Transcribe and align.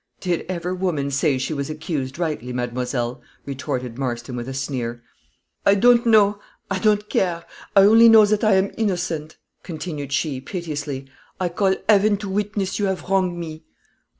"Did 0.19 0.47
ever 0.49 0.73
woman 0.73 1.11
say 1.11 1.37
she 1.37 1.53
was 1.53 1.69
accused 1.69 2.17
rightly, 2.17 2.51
mademoiselle?" 2.51 3.21
retorted 3.45 3.99
Marston, 3.99 4.35
with 4.35 4.49
a 4.49 4.53
sneer. 4.55 5.03
"I 5.63 5.75
don't 5.75 6.07
know 6.07 6.39
I 6.71 6.79
don't 6.79 7.07
care. 7.07 7.45
I 7.75 7.81
only 7.81 8.09
know 8.09 8.25
that 8.25 8.43
I 8.43 8.55
am 8.55 8.71
innocent," 8.79 9.37
continued 9.61 10.11
she, 10.11 10.41
piteously. 10.41 11.05
"I 11.39 11.49
call 11.49 11.75
heaven 11.87 12.17
to 12.17 12.29
witness 12.29 12.79
you 12.79 12.85
have 12.87 13.09
wronged 13.11 13.37
me." 13.37 13.63